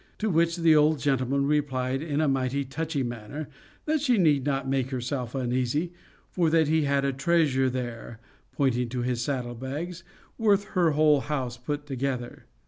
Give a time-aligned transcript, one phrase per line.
[0.17, 3.47] To which the old gentleman replied in a mighty touchy manner,
[3.85, 5.93] that she need not make herself uneasy,
[6.31, 8.19] for that he had a treasure there
[8.51, 10.03] (pointing to his saddle bags)
[10.39, 12.47] worth her whole house put together.